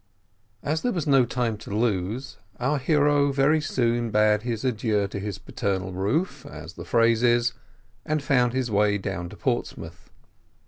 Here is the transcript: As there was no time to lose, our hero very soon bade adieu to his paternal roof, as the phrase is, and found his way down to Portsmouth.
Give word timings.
As 0.63 0.81
there 0.81 0.91
was 0.91 1.05
no 1.05 1.25
time 1.25 1.57
to 1.57 1.69
lose, 1.75 2.37
our 2.59 2.79
hero 2.79 3.31
very 3.31 3.61
soon 3.61 4.09
bade 4.09 4.43
adieu 4.47 5.07
to 5.07 5.19
his 5.19 5.37
paternal 5.37 5.91
roof, 5.93 6.43
as 6.47 6.73
the 6.73 6.85
phrase 6.85 7.21
is, 7.21 7.53
and 8.03 8.23
found 8.23 8.53
his 8.53 8.71
way 8.71 8.97
down 8.97 9.29
to 9.29 9.35
Portsmouth. 9.37 10.09